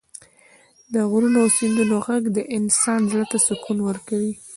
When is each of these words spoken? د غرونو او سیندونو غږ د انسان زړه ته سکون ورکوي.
د 0.93 0.95
غرونو 1.11 1.37
او 1.43 1.49
سیندونو 1.57 1.95
غږ 2.05 2.23
د 2.31 2.39
انسان 2.57 2.99
زړه 3.11 3.25
ته 3.31 3.37
سکون 3.47 3.77
ورکوي. 3.87 4.33